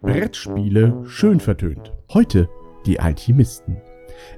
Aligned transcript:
Brettspiele 0.00 1.04
schön 1.06 1.40
vertönt. 1.40 1.92
Heute 2.12 2.48
die 2.86 2.98
Alchemisten. 2.98 3.82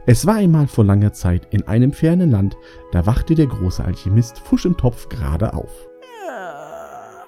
Es 0.07 0.27
war 0.27 0.35
einmal 0.37 0.67
vor 0.67 0.85
langer 0.85 1.13
Zeit 1.13 1.47
in 1.51 1.69
einem 1.69 1.93
fernen 1.93 2.31
Land, 2.31 2.57
da 2.91 3.07
wachte 3.07 3.35
der 3.35 3.47
große 3.47 3.85
Alchemist 3.85 4.39
Fusch 4.41 4.65
im 4.65 4.77
Topf 4.77 5.09
gerade 5.09 5.55
auf. 5.55 5.71
Ja. 6.27 7.25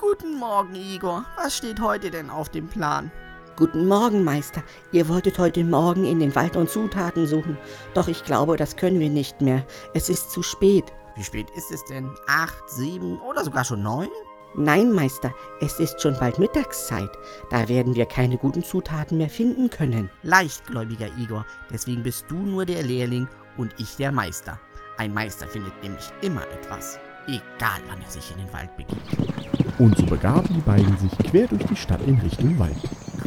Guten 0.00 0.38
Morgen, 0.38 0.74
Igor. 0.74 1.24
Was 1.36 1.56
steht 1.56 1.80
heute 1.80 2.10
denn 2.10 2.30
auf 2.30 2.48
dem 2.48 2.68
Plan? 2.68 3.10
Guten 3.56 3.86
Morgen, 3.86 4.24
Meister. 4.24 4.62
Ihr 4.92 5.08
wolltet 5.08 5.38
heute 5.38 5.62
Morgen 5.64 6.06
in 6.06 6.20
den 6.20 6.34
Wald 6.34 6.56
und 6.56 6.70
Zutaten 6.70 7.26
suchen. 7.26 7.58
Doch 7.92 8.08
ich 8.08 8.24
glaube, 8.24 8.56
das 8.56 8.76
können 8.76 9.00
wir 9.00 9.10
nicht 9.10 9.42
mehr. 9.42 9.66
Es 9.92 10.08
ist 10.08 10.30
zu 10.30 10.42
spät. 10.42 10.84
Wie 11.16 11.24
spät 11.24 11.50
ist 11.56 11.70
es 11.70 11.84
denn? 11.84 12.08
Acht, 12.26 12.70
sieben 12.70 13.20
oder 13.20 13.44
sogar 13.44 13.64
schon 13.64 13.82
neun? 13.82 14.08
Nein, 14.56 14.92
Meister, 14.92 15.32
es 15.60 15.78
ist 15.78 16.02
schon 16.02 16.18
bald 16.18 16.40
Mittagszeit. 16.40 17.10
Da 17.50 17.68
werden 17.68 17.94
wir 17.94 18.06
keine 18.06 18.36
guten 18.36 18.64
Zutaten 18.64 19.16
mehr 19.16 19.30
finden 19.30 19.70
können. 19.70 20.10
Leichtgläubiger 20.22 21.08
Igor, 21.18 21.46
deswegen 21.72 22.02
bist 22.02 22.24
du 22.28 22.34
nur 22.34 22.66
der 22.66 22.82
Lehrling 22.82 23.28
und 23.56 23.72
ich 23.78 23.96
der 23.96 24.10
Meister. 24.10 24.58
Ein 24.98 25.14
Meister 25.14 25.46
findet 25.46 25.80
nämlich 25.82 26.10
immer 26.22 26.42
etwas, 26.52 26.98
egal 27.26 27.80
wann 27.88 28.02
er 28.02 28.10
sich 28.10 28.32
in 28.32 28.44
den 28.44 28.52
Wald 28.52 28.76
begibt. 28.76 29.78
Und 29.78 29.96
so 29.96 30.04
begaben 30.04 30.52
die 30.52 30.60
beiden 30.60 30.98
sich 30.98 31.16
quer 31.30 31.46
durch 31.46 31.64
die 31.64 31.76
Stadt 31.76 32.02
in 32.06 32.18
Richtung 32.18 32.58
Wald. 32.58 32.76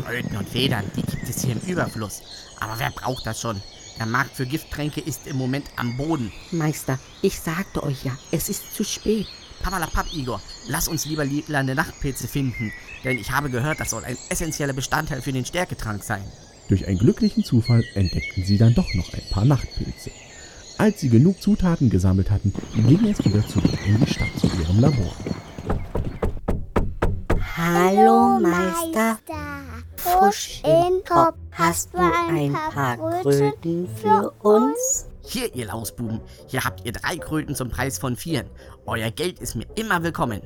Kröten 0.05 0.37
und 0.37 0.49
Federn, 0.49 0.85
die 0.95 1.01
gibt 1.01 1.29
es 1.29 1.43
hier 1.43 1.53
im 1.53 1.61
Überfluss. 1.67 2.21
Aber 2.59 2.77
wer 2.77 2.91
braucht 2.91 3.25
das 3.25 3.39
schon? 3.39 3.61
Der 3.99 4.05
Markt 4.05 4.35
für 4.35 4.45
Gifttränke 4.45 5.01
ist 5.01 5.27
im 5.27 5.37
Moment 5.37 5.65
am 5.75 5.95
Boden. 5.97 6.31
Meister, 6.51 6.99
ich 7.21 7.39
sagte 7.39 7.83
euch 7.83 8.03
ja, 8.03 8.17
es 8.31 8.49
ist 8.49 8.73
zu 8.73 8.83
spät. 8.83 9.27
Papalapap, 9.61 10.07
Igor, 10.13 10.41
lass 10.67 10.87
uns 10.87 11.05
lieber 11.05 11.23
liebende 11.23 11.75
Nachtpilze 11.75 12.27
finden, 12.27 12.73
denn 13.03 13.17
ich 13.17 13.31
habe 13.31 13.49
gehört, 13.49 13.79
das 13.79 13.91
soll 13.91 14.03
ein 14.03 14.17
essentieller 14.29 14.73
Bestandteil 14.73 15.21
für 15.21 15.31
den 15.31 15.45
Stärketrank 15.45 16.03
sein. 16.03 16.23
Durch 16.67 16.87
einen 16.87 16.97
glücklichen 16.97 17.43
Zufall 17.43 17.83
entdeckten 17.93 18.43
sie 18.43 18.57
dann 18.57 18.73
doch 18.73 18.93
noch 18.95 19.13
ein 19.13 19.29
paar 19.29 19.45
Nachtpilze. 19.45 20.11
Als 20.77 20.99
sie 20.99 21.09
genug 21.09 21.41
Zutaten 21.41 21.89
gesammelt 21.89 22.29
hatten, 22.29 22.53
ging 22.75 23.05
es 23.05 23.23
wieder 23.23 23.47
zurück 23.47 23.77
in 23.85 24.03
die 24.03 24.11
Stadt 24.11 24.37
zu 24.37 24.47
ihrem 24.47 24.79
Labor. 24.79 25.13
Hallo, 27.55 28.39
Meister. 28.39 29.19
Fusch 29.97 30.61
im 30.63 31.03
Kopf, 31.07 31.35
hast 31.51 31.93
du 31.93 31.97
ein 31.97 32.53
paar 32.53 32.97
Kröten 33.21 33.87
für 33.95 34.31
uns? 34.41 35.07
Hier, 35.21 35.53
ihr 35.55 35.67
Lausbuben, 35.67 36.19
hier 36.47 36.63
habt 36.63 36.85
ihr 36.85 36.91
drei 36.91 37.17
Kröten 37.17 37.55
zum 37.55 37.69
Preis 37.69 37.97
von 37.97 38.15
vieren. 38.15 38.47
Euer 38.85 39.11
Geld 39.11 39.39
ist 39.39 39.55
mir 39.55 39.65
immer 39.75 40.03
willkommen. 40.03 40.41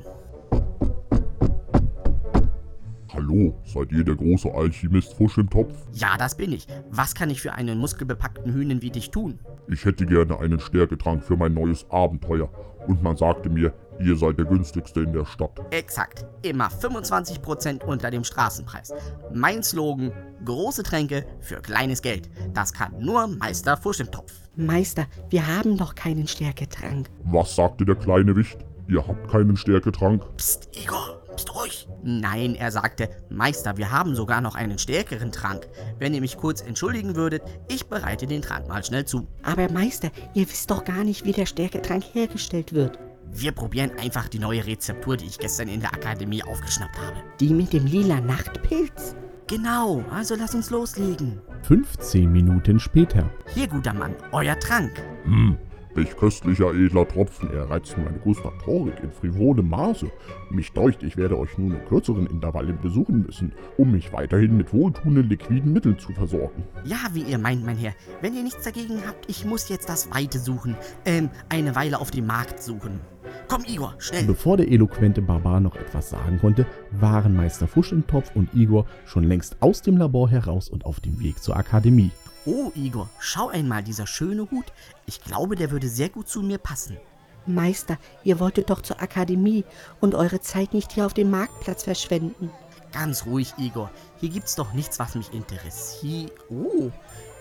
Hallo, 3.14 3.56
seid 3.66 3.92
ihr 3.92 4.04
der 4.04 4.16
große 4.16 4.54
Alchemist 4.54 5.14
Fusch 5.16 5.39
im 5.39 5.50
Topf? 5.50 5.73
Ja, 5.94 6.17
das 6.17 6.38
bin 6.38 6.52
ich. 6.52 6.67
Was 6.92 7.16
kann 7.16 7.32
ich 7.32 7.42
für 7.42 7.54
einen 7.54 7.80
muskelbepackten 7.80 8.54
Hühnen 8.54 8.82
wie 8.84 8.92
dich 8.92 9.09
tun? 9.09 9.39
Ich 9.67 9.86
hätte 9.86 10.06
gerne 10.06 10.39
einen 10.39 10.59
Stärketrank 10.59 11.23
für 11.23 11.36
mein 11.36 11.54
neues 11.56 11.89
Abenteuer. 11.89 12.50
Und 12.88 13.02
man 13.02 13.17
sagte 13.17 13.50
mir, 13.50 13.73
ihr 14.00 14.16
seid 14.16 14.38
der 14.38 14.45
günstigste 14.45 15.02
in 15.02 15.14
der 15.14 15.26
Stadt. 15.26 15.59
Exakt. 15.72 16.26
Immer 16.42 16.67
25% 16.67 17.84
unter 17.84 18.12
dem 18.12 18.23
Straßenpreis. 18.23 18.94
Mein 19.34 19.64
Slogan, 19.64 20.12
große 20.45 20.84
Tränke 20.84 21.26
für 21.39 21.62
kleines 21.62 22.02
Geld. 22.02 22.30
Das 22.54 22.73
kann 22.73 22.94
nur 23.00 23.28
Meister 23.28 23.78
Fusch 23.78 24.00
im 24.00 24.12
Topf. 24.12 24.34
Meister, 24.56 25.06
wir 25.30 25.45
haben 25.45 25.78
doch 25.78 25.95
keinen 25.95 26.28
Stärketrank. 26.28 27.09
Was 27.23 27.56
sagte 27.56 27.86
der 27.86 27.95
kleine 27.95 28.36
Wicht? 28.36 28.58
Ihr 28.88 29.06
habt 29.06 29.30
keinen 29.30 29.58
Stärketrank? 29.58 30.23
Psst, 30.38 30.70
Igor, 30.82 31.22
bist 31.38 31.54
ruhig. 31.54 31.88
Nein, 32.04 32.56
er 32.56 32.72
sagte, 32.72 33.09
Meister, 33.30 33.78
wir 33.78 33.92
haben 33.92 34.16
sogar 34.16 34.42
noch 34.42 34.56
einen 34.56 34.80
stärkeren 34.80 35.32
Trank. 35.32 35.67
Wenn 36.00 36.14
ihr 36.14 36.22
mich 36.22 36.38
kurz 36.38 36.61
entschuldigen 36.61 37.16
würdet, 37.16 37.44
ich 37.67 37.88
bereite 37.88 38.27
den 38.27 38.42
Trank 38.42 38.67
mal 38.67 38.83
schnell 38.83 39.05
zu. 39.05 39.27
Aber 39.43 39.70
Meister, 39.72 40.10
ihr 40.33 40.49
wisst 40.49 40.72
doch 40.72 40.83
gar 40.86 41.04
nicht, 41.04 41.26
wie 41.26 41.33
der 41.33 41.45
Stärketrank 41.45 42.04
hergestellt 42.14 42.73
wird. 42.73 42.98
Wir 43.39 43.52
probieren 43.52 43.92
einfach 43.99 44.27
die 44.30 44.39
neue 44.39 44.65
Rezeptur, 44.65 45.15
die 45.15 45.27
ich 45.27 45.37
gestern 45.37 45.67
in 45.67 45.80
der 45.80 45.93
Akademie 45.93 46.42
aufgeschnappt 46.42 46.98
habe. 46.98 47.17
Die 47.39 47.53
mit 47.53 47.71
dem 47.71 47.86
lila 47.86 48.20
Nachtpilz? 48.20 49.15
Genau, 49.45 50.03
also 50.09 50.33
lass 50.33 50.55
uns 50.55 50.71
loslegen. 50.71 51.39
15 51.61 52.31
Minuten 52.31 52.80
später. 52.80 53.30
Hier, 53.53 53.67
guter 53.67 53.93
Mann, 53.93 54.15
euer 54.31 54.58
Trank. 54.59 55.03
Hm, 55.25 55.55
welch 55.93 56.17
köstlicher 56.17 56.73
edler 56.73 57.08
Tropfen, 57.08 57.52
er 57.52 57.70
reizt 57.70 57.95
meine 57.98 58.17
Gustatorik 58.17 58.95
in 59.03 59.11
frivolem 59.11 59.69
Maße. 59.69 60.11
Mich 60.49 60.71
deucht, 60.71 61.04
ich 61.04 61.15
werde 61.15 61.37
euch 61.37 61.58
nun 61.59 61.73
in 61.73 61.86
kürzeren 61.86 62.25
Intervallen 62.25 62.80
besuchen 62.81 63.23
müssen, 63.23 63.54
um 63.77 63.92
mich 63.92 64.14
weiterhin 64.14 64.58
mit 64.58 64.73
wohltuenden 64.73 65.30
liquiden 65.30 65.73
Mitteln 65.73 65.99
zu 65.99 66.11
versorgen. 66.11 66.64
Ja, 66.86 66.98
wie 67.14 67.21
ihr 67.21 67.37
meint, 67.37 67.65
mein 67.65 67.77
Herr. 67.77 67.93
Wenn 68.21 68.36
ihr 68.36 68.43
nichts 68.43 68.64
dagegen 68.64 69.02
habt, 69.08 69.30
ich 69.30 69.45
muss 69.45 69.69
jetzt 69.69 69.89
das 69.89 70.09
Weite 70.11 70.39
suchen. 70.39 70.75
Ähm, 71.05 71.30
eine 71.49 71.75
Weile 71.75 71.99
auf 71.99 72.09
dem 72.09 72.25
Markt 72.25 72.64
suchen. 72.64 72.99
Komm, 73.48 73.64
Igor, 73.66 73.96
schnell. 73.98 74.26
Bevor 74.26 74.58
der 74.58 74.70
eloquente 74.70 75.22
Barbar 75.22 75.62
noch 75.62 75.76
etwas 75.76 76.10
sagen 76.10 76.38
konnte, 76.40 76.66
waren 76.92 77.34
Meister 77.34 77.68
Fusch 77.68 77.94
im 77.94 78.06
Topf 78.06 78.32
und 78.36 78.54
Igor 78.54 78.86
schon 79.06 79.24
längst 79.24 79.56
aus 79.62 79.82
dem 79.82 79.98
Labor 79.98 80.30
heraus 80.30 80.68
und 80.68 80.86
auf 80.86 81.00
dem 81.00 81.20
Weg 81.22 81.42
zur 81.42 81.56
Akademie. 81.56 82.12
Oh, 82.46 82.72
Igor, 82.76 83.10
schau 83.20 83.48
einmal, 83.48 83.84
dieser 83.84 84.06
schöne 84.06 84.50
Hut. 84.52 84.66
Ich 85.06 85.24
glaube, 85.24 85.56
der 85.56 85.72
würde 85.72 85.88
sehr 85.88 86.10
gut 86.10 86.28
zu 86.28 86.42
mir 86.42 86.58
passen. 86.58 86.98
Meister, 87.46 87.98
ihr 88.24 88.42
wolltet 88.42 88.70
doch 88.70 88.82
zur 88.82 89.02
Akademie 89.02 89.64
und 90.02 90.14
eure 90.14 90.42
Zeit 90.42 90.74
nicht 90.74 90.92
hier 90.92 91.06
auf 91.06 91.14
dem 91.14 91.30
Marktplatz 91.30 91.84
verschwenden. 91.84 92.52
Ganz 92.92 93.26
ruhig, 93.26 93.54
Igor. 93.58 93.92
Hier 94.20 94.30
gibt's 94.30 94.56
doch 94.56 94.74
nichts, 94.74 95.00
was 95.00 95.16
mich 95.16 95.34
interessiert. 95.34 96.34
Oh, 96.50 96.92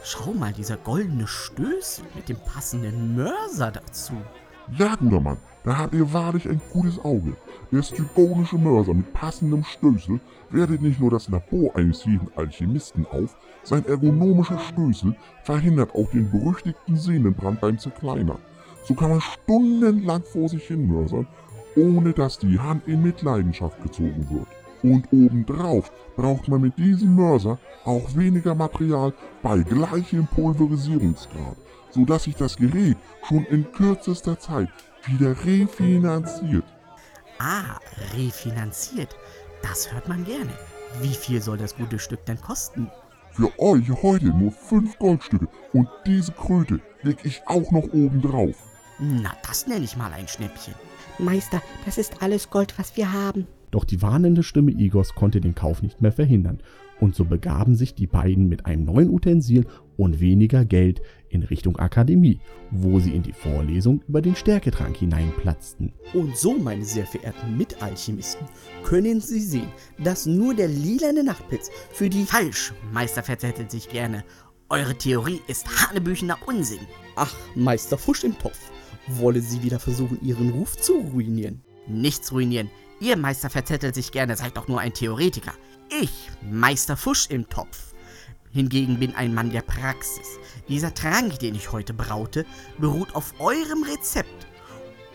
schau 0.05 0.33
mal, 0.33 0.53
dieser 0.53 0.77
goldene 0.77 1.27
Stöß 1.27 2.03
mit 2.15 2.29
dem 2.29 2.39
passenden 2.39 3.17
Mörser 3.17 3.73
dazu. 3.73 4.15
Ja, 4.73 4.97
guter 4.97 5.21
Mann, 5.21 5.37
da 5.63 5.79
habt 5.79 5.95
ihr 5.95 6.13
wahrlich 6.13 6.49
ein 6.49 6.61
gutes 6.73 6.99
Auge. 7.05 7.37
Der 7.71 7.83
stygonische 7.83 8.59
Mörser 8.59 8.95
mit 8.95 9.13
passendem 9.13 9.63
Stößel 9.63 10.19
wertet 10.51 10.83
nicht 10.83 10.99
nur 10.99 11.11
das 11.11 11.29
Labor 11.29 11.77
eines 11.77 12.05
jeden 12.05 12.29
Alchemisten 12.35 13.07
auf, 13.07 13.37
sein 13.63 13.87
ergonomischer 13.87 14.59
Stößel 14.59 15.15
verhindert 15.45 15.95
auch 15.95 16.11
den 16.11 16.29
berüchtigten 16.33 16.97
Sehnenbrand 16.97 17.61
beim 17.61 17.79
Zerkleinern. 17.79 18.39
So 18.83 18.95
kann 18.95 19.11
man 19.11 19.21
stundenlang 19.21 20.25
vor 20.25 20.49
sich 20.49 20.65
hin 20.65 20.89
mörsern, 20.89 21.29
ohne 21.77 22.13
dass 22.13 22.39
die 22.39 22.59
Hand 22.59 22.89
in 22.89 23.05
Mitleidenschaft 23.05 23.81
gezogen 23.83 24.27
wird. 24.29 24.49
Und 24.83 25.07
obendrauf 25.13 25.91
braucht 26.17 26.49
man 26.49 26.61
mit 26.61 26.79
diesem 26.79 27.15
Mörser 27.15 27.59
auch 27.85 28.15
weniger 28.15 28.55
Material 28.55 29.13
bei 29.43 29.59
gleichem 29.59 30.27
Pulverisierungsgrad, 30.27 31.57
sodass 31.91 32.25
sich 32.25 32.35
das 32.35 32.57
Gerät 32.57 32.97
schon 33.27 33.45
in 33.47 33.71
kürzester 33.73 34.39
Zeit 34.39 34.69
wieder 35.07 35.31
refinanziert. 35.45 36.65
Ah, 37.39 37.79
refinanziert. 38.17 39.17
Das 39.63 39.93
hört 39.93 40.09
man 40.09 40.25
gerne. 40.25 40.53
Wie 41.01 41.15
viel 41.15 41.41
soll 41.41 41.59
das 41.59 41.77
gute 41.77 41.99
Stück 41.99 42.25
denn 42.27 42.41
kosten? 42.41 42.91
Für 43.33 43.53
euch 43.59 43.91
heute 44.03 44.27
nur 44.27 44.51
5 44.51 44.99
Goldstücke 44.99 45.49
und 45.73 45.89
diese 46.07 46.33
Kröte 46.33 46.81
leg 47.03 47.19
ich 47.25 47.43
auch 47.47 47.71
noch 47.71 47.85
oben 47.93 48.23
drauf. 48.23 48.57
Na, 48.99 49.33
das 49.47 49.67
nenne 49.67 49.85
ich 49.85 49.97
mal 49.97 50.13
ein 50.13 50.27
Schnäppchen. 50.27 50.75
Meister, 51.19 51.61
das 51.85 51.99
ist 51.99 52.23
alles 52.23 52.49
Gold, 52.49 52.79
was 52.79 52.97
wir 52.97 53.13
haben. 53.13 53.47
Doch 53.77 53.85
die 53.85 54.01
warnende 54.01 54.43
Stimme 54.43 54.71
Igors 54.71 55.15
konnte 55.15 55.39
den 55.39 55.55
Kauf 55.55 55.83
nicht 55.83 56.01
mehr 56.01 56.11
verhindern, 56.11 56.61
und 56.99 57.15
so 57.15 57.27
begaben 57.27 57.77
sich 57.77 57.95
die 57.95 58.07
beiden 58.07 58.49
mit 58.49 58.65
einem 58.65 58.87
neuen 58.87 59.11
Utensil 59.11 59.67
und 59.99 60.19
weniger 60.19 60.65
Geld 60.65 61.03
in 61.29 61.43
Richtung 61.43 61.77
Akademie, 61.77 62.41
wo 62.71 63.01
sie 63.01 63.15
in 63.15 63.23
die 63.23 63.35
Vorlesung 63.35 64.01
über 64.09 64.23
den 64.23 64.35
Stärketrank 64.35 64.97
hineinplatzten. 64.97 65.93
Und 66.15 66.39
so, 66.39 66.57
meine 66.57 66.87
sehr 66.87 67.05
verehrten 67.05 67.59
Mitalchemisten, 67.59 68.47
können 68.83 69.21
Sie 69.21 69.41
sehen, 69.41 69.69
dass 70.03 70.25
nur 70.25 70.55
der 70.55 70.69
lilane 70.69 71.23
Nachtpilz 71.23 71.71
für 71.91 72.09
die 72.09 72.25
falsch, 72.25 72.73
Meister 72.95 73.23
verzettelt 73.23 73.71
sich 73.71 73.91
gerne. 73.91 74.25
Eure 74.71 74.95
Theorie 74.95 75.43
ist 75.49 75.69
hanebüchener 75.69 76.39
Unsinn. 76.47 76.81
Ach, 77.15 77.35
Meister 77.55 77.99
Fusch 77.99 78.25
im 78.25 78.39
Topf. 78.39 78.71
Wolle 79.07 79.43
sie 79.43 79.63
wieder 79.63 79.79
versuchen, 79.79 80.19
ihren 80.23 80.49
Ruf 80.49 80.79
zu 80.79 80.95
ruinieren? 80.95 81.61
Nichts 81.87 82.33
ruinieren. 82.33 82.71
Ihr 82.99 83.17
Meister 83.17 83.51
verzettelt 83.51 83.95
sich 83.95 84.11
gerne, 84.11 84.37
seid 84.37 84.57
doch 84.57 84.69
nur 84.69 84.81
ein 84.81 84.95
Theoretiker. 84.95 85.53
Ich, 85.91 86.31
Meister 86.51 86.97
Fusch 86.97 87.27
im 87.29 87.49
Topf, 87.49 87.95
hingegen 88.51 88.99
bin 88.99 89.15
ein 89.15 89.35
Mann 89.35 89.51
der 89.51 89.61
Praxis. 89.61 90.39
Dieser 90.69 90.95
Trank, 90.95 91.39
den 91.39 91.55
ich 91.55 91.73
heute 91.73 91.93
braute, 91.93 92.47
beruht 92.79 93.15
auf 93.15 93.35
eurem 93.39 93.83
Rezept. 93.83 94.47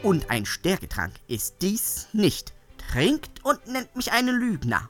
Und 0.03 0.29
ein 0.29 0.45
Stärketrank 0.45 1.13
ist 1.27 1.55
dies 1.61 2.07
nicht. 2.13 2.53
Trinkt 2.91 3.43
und 3.43 3.67
nennt 3.67 3.95
mich 3.95 4.11
einen 4.11 4.39
Lügner. 4.39 4.89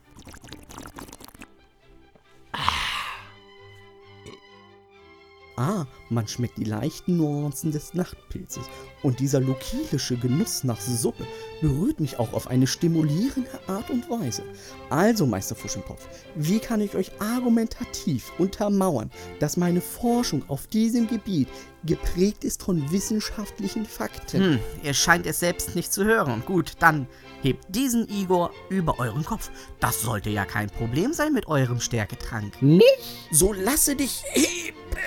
Ah, 5.61 5.85
man 6.09 6.27
schmeckt 6.27 6.57
die 6.57 6.63
leichten 6.63 7.17
Nuancen 7.17 7.71
des 7.71 7.93
Nachtpilzes. 7.93 8.63
Und 9.03 9.19
dieser 9.19 9.39
lokilische 9.39 10.17
Genuss 10.17 10.63
nach 10.63 10.81
Suppe 10.81 11.27
berührt 11.61 11.99
mich 11.99 12.17
auch 12.17 12.33
auf 12.33 12.47
eine 12.47 12.65
stimulierende 12.65 13.51
Art 13.67 13.91
und 13.91 14.09
Weise. 14.09 14.41
Also, 14.89 15.27
Meister 15.27 15.53
Fuschentopf, 15.53 16.07
wie 16.33 16.57
kann 16.57 16.81
ich 16.81 16.95
euch 16.95 17.11
argumentativ 17.21 18.31
untermauern, 18.39 19.11
dass 19.39 19.55
meine 19.55 19.81
Forschung 19.81 20.43
auf 20.47 20.65
diesem 20.65 21.07
Gebiet 21.07 21.47
geprägt 21.83 22.43
ist 22.43 22.63
von 22.63 22.91
wissenschaftlichen 22.91 23.85
Fakten? 23.85 24.53
Hm, 24.53 24.59
ihr 24.81 24.95
scheint 24.95 25.27
es 25.27 25.41
selbst 25.41 25.75
nicht 25.75 25.93
zu 25.93 26.03
hören. 26.03 26.41
Gut, 26.47 26.73
dann 26.79 27.07
hebt 27.43 27.65
diesen 27.69 28.09
Igor 28.09 28.51
über 28.69 28.97
euren 28.97 29.25
Kopf. 29.25 29.51
Das 29.79 30.01
sollte 30.01 30.31
ja 30.31 30.45
kein 30.45 30.71
Problem 30.71 31.13
sein 31.13 31.33
mit 31.33 31.47
eurem 31.47 31.79
Stärketrank. 31.79 32.59
Mich? 32.63 32.85
So 33.31 33.53
lasse 33.53 33.95
dich 33.95 34.23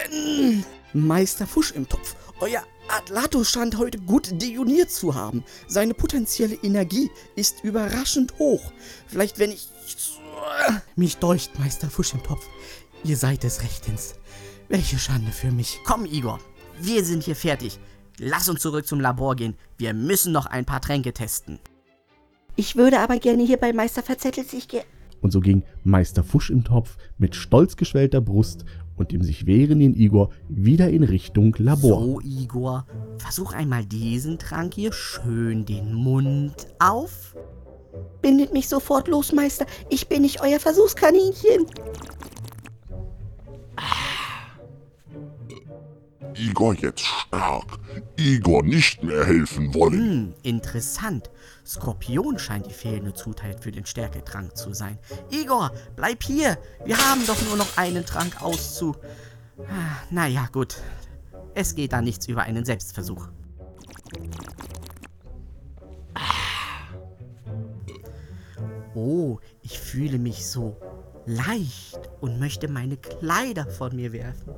heben! 0.09 0.65
Meister 0.93 1.47
Fusch 1.47 1.73
im 1.73 1.89
Topf, 1.89 2.15
euer 2.41 2.63
Atlatus 2.89 3.51
scheint 3.51 3.79
heute 3.79 3.99
gut 3.99 4.41
dejoniert 4.41 4.91
zu 4.91 5.15
haben. 5.15 5.43
Seine 5.67 5.95
potenzielle 5.95 6.57
Energie 6.57 7.11
ist 7.35 7.65
überraschend 7.65 8.39
hoch. 8.39 8.73
Vielleicht 9.07 9.39
wenn 9.39 9.51
ich... 9.51 9.69
Mich 10.95 11.17
deucht, 11.17 11.59
Meister 11.59 11.91
Fusch 11.91 12.13
im 12.15 12.23
Topf. 12.23 12.47
Ihr 13.03 13.17
seid 13.17 13.43
des 13.43 13.63
Rechtens. 13.63 14.15
Welche 14.69 14.99
Schande 14.99 15.33
für 15.33 15.51
mich. 15.51 15.81
Komm, 15.85 16.05
Igor, 16.05 16.39
wir 16.81 17.05
sind 17.05 17.23
hier 17.23 17.37
fertig. 17.37 17.79
Lass 18.19 18.49
uns 18.49 18.61
zurück 18.61 18.87
zum 18.87 19.01
Labor 19.01 19.35
gehen. 19.37 19.57
Wir 19.79 19.95
müssen 19.95 20.33
noch 20.33 20.47
ein 20.47 20.65
paar 20.65 20.81
Tränke 20.81 21.13
testen. 21.13 21.59
Ich 22.57 22.77
würde 22.77 23.01
aber 23.01 23.19
gerne 23.19 23.45
hier 23.45 23.57
bei 23.57 23.73
Meister 23.73 24.03
Verzettelt 24.03 24.49
sich 24.49 24.69
ge... 24.69 24.83
Und 25.21 25.33
so 25.33 25.41
ging 25.41 25.63
Meister 25.85 26.23
Fusch 26.23 26.51
im 26.51 26.65
Topf 26.65 26.97
mit 27.19 27.35
stolz 27.35 27.77
geschwellter 27.77 28.21
Brust 28.21 28.65
und 28.97 29.13
dem 29.13 29.23
sich 29.23 29.47
wehrenden 29.47 29.95
Igor 29.95 30.31
wieder 30.49 30.91
in 30.91 31.03
Richtung 31.03 31.55
Labor. 31.59 32.01
So, 32.01 32.21
Igor, 32.21 32.87
versuch 33.19 33.53
einmal 33.53 33.85
diesen 33.85 34.39
Trank 34.39 34.75
hier 34.75 34.93
schön 34.93 35.65
den 35.65 35.95
Mund 35.95 36.69
auf. 36.79 37.37
Bindet 38.23 38.53
mich 38.53 38.69
sofort 38.69 39.09
los, 39.09 39.33
Meister. 39.33 39.67
Ich 39.91 40.09
bin 40.09 40.23
nicht 40.23 40.41
euer 40.43 40.59
Versuchskaninchen. 40.59 41.67
Igor 46.37 46.75
jetzt 46.75 47.05
stark. 47.05 47.79
Igor 48.17 48.63
nicht 48.63 49.03
mehr 49.03 49.25
helfen 49.25 49.73
wollen. 49.75 50.01
Hm, 50.01 50.35
interessant. 50.43 51.31
Skorpion 51.65 52.39
scheint 52.39 52.67
die 52.67 52.73
fehlende 52.73 53.15
Zutat 53.15 53.63
für 53.63 53.73
den 53.73 53.87
Stärketrank 53.87 54.57
zu 54.57 54.73
sein. 54.75 54.99
Igor, 55.31 55.71
bleib 55.97 56.23
hier. 56.23 56.59
Wir 56.85 56.99
haben 56.99 57.27
doch 57.27 57.41
nur 57.49 57.57
noch 57.57 57.77
einen 57.77 58.05
Trank 58.05 58.43
auszu... 58.43 58.97
Ah, 59.69 60.03
Naja, 60.11 60.49
gut. 60.53 60.77
Es 61.55 61.75
geht 61.75 61.93
da 61.93 62.03
nichts 62.03 62.27
über 62.27 62.43
einen 62.43 62.65
Selbstversuch. 62.65 63.29
Oh, 68.97 69.39
ich 69.63 69.79
fühle 69.79 70.19
mich 70.19 70.47
so 70.47 70.77
leicht 71.27 72.11
und 72.21 72.39
möchte 72.39 72.69
meine 72.69 72.97
Kleider 72.97 73.67
von 73.67 73.95
mir 73.97 74.13
werfen. 74.13 74.53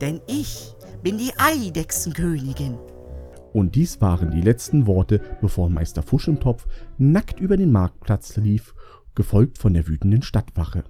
Denn 0.00 0.20
ich 0.26 0.74
bin 1.02 1.18
die 1.18 1.32
Eidechsenkönigin. 1.36 2.78
Und 3.52 3.74
dies 3.74 4.00
waren 4.00 4.30
die 4.30 4.40
letzten 4.40 4.86
Worte, 4.86 5.20
bevor 5.40 5.68
Meister 5.68 6.02
Fusch 6.02 6.28
im 6.28 6.40
Topf 6.40 6.66
nackt 6.96 7.38
über 7.40 7.56
den 7.56 7.70
Marktplatz 7.70 8.36
lief, 8.36 8.74
gefolgt 9.14 9.58
von 9.58 9.74
der 9.74 9.86
wütenden 9.86 10.22
Stadtwache. 10.22 10.84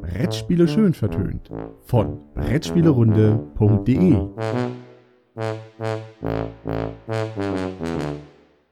Brettspiele 0.00 0.66
schön 0.66 0.94
vertönt 0.94 1.50
von 1.84 2.18
Brettspielerunde.de 2.34 4.28